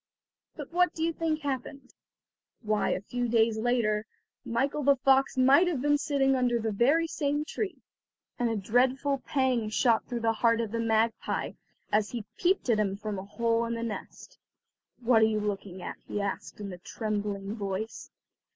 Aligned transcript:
But 0.55 0.71
what 0.71 0.93
do 0.95 1.03
you 1.03 1.13
think 1.13 1.41
happened? 1.41 1.93
Why, 2.63 2.89
a 2.89 3.01
few 3.03 3.27
days 3.27 3.59
later, 3.59 4.07
Michael 4.43 4.81
the 4.81 4.95
fox 4.95 5.37
might 5.37 5.67
have 5.67 5.79
been 5.79 5.99
seen 5.99 6.07
sitting 6.15 6.35
under 6.35 6.57
the 6.59 6.71
very 6.71 7.05
same 7.05 7.45
tree, 7.45 7.83
and 8.39 8.49
a 8.49 8.55
dreadful 8.55 9.19
pang 9.19 9.69
shot 9.69 10.07
through 10.07 10.21
the 10.21 10.33
heart 10.41 10.59
of 10.59 10.71
the 10.71 10.79
magpie 10.79 11.51
as 11.91 12.09
he 12.09 12.25
peeped 12.37 12.67
at 12.71 12.79
him 12.79 12.97
from 12.97 13.19
a 13.19 13.25
hole 13.25 13.63
in 13.65 13.75
the 13.75 13.83
nest. 13.83 14.39
"What 15.01 15.21
are 15.21 15.25
you 15.25 15.39
looking 15.39 15.83
at?" 15.83 15.97
he 16.07 16.19
asked 16.19 16.59
in 16.59 16.73
a 16.73 16.79
trembling 16.79 17.53
voice. 17.55 18.09